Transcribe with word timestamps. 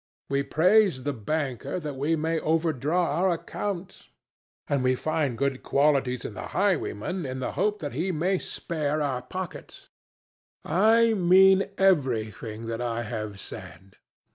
We 0.31 0.41
praise 0.41 1.03
the 1.03 1.13
banker 1.13 1.79
that 1.79 1.93
we 1.95 2.15
may 2.15 2.39
overdraw 2.39 3.19
our 3.21 3.29
account, 3.29 4.09
and 4.67 4.97
find 4.99 5.37
good 5.37 5.61
qualities 5.61 6.25
in 6.25 6.33
the 6.33 6.47
highwayman 6.57 7.23
in 7.23 7.37
the 7.39 7.51
hope 7.51 7.77
that 7.81 7.93
he 7.93 8.11
may 8.11 8.39
spare 8.39 8.99
our 9.03 9.21
pockets. 9.21 9.89
I 10.65 11.13
mean 11.13 11.69
everything 11.77 12.65
that 12.65 12.81
I 12.81 13.03
have 13.03 13.39
said. 13.39 13.97